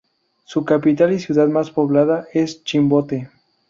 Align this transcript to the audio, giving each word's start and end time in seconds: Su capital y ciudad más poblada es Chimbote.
Su 0.45 0.65
capital 0.65 1.13
y 1.13 1.19
ciudad 1.19 1.47
más 1.47 1.69
poblada 1.69 2.25
es 2.33 2.63
Chimbote. 2.63 3.29